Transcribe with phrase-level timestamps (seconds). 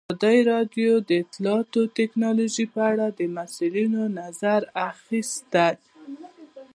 [0.13, 5.67] ازادي راډیو د اطلاعاتی تکنالوژي په اړه د مسؤلینو نظرونه اخیستي.